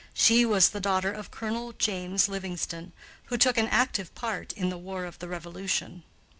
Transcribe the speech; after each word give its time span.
She 0.15 0.47
was 0.47 0.69
the 0.69 0.79
daughter 0.79 1.11
of 1.11 1.29
Colonel 1.29 1.73
James 1.73 2.27
Livingston, 2.27 2.91
who 3.25 3.37
took 3.37 3.55
an 3.59 3.67
active 3.67 4.15
part 4.15 4.51
in 4.53 4.69
the 4.69 4.77
War 4.79 5.05
of 5.05 5.19
the 5.19 5.27
Revolution. 5.27 6.01